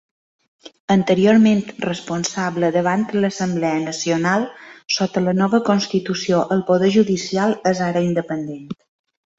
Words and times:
Anteriorment 0.93 1.59
responsable 1.85 2.71
davant 2.77 3.05
l'Assemblea 3.19 3.83
Nacional, 3.85 4.49
sota 4.99 5.25
la 5.29 5.37
nova 5.43 5.61
constitució 5.71 6.45
el 6.59 6.69
poder 6.73 6.93
judicial 7.01 7.57
és 7.77 7.89
ara 7.93 8.07
independent. 8.13 8.69